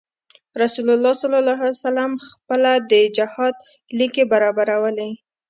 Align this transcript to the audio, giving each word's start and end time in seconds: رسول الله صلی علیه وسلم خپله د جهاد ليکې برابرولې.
رسول 0.61 0.87
الله 0.95 1.13
صلی 1.21 1.37
علیه 1.43 1.59
وسلم 1.73 2.11
خپله 2.29 2.71
د 2.91 2.93
جهاد 3.17 3.55
ليکې 3.99 4.23
برابرولې. 4.31 5.09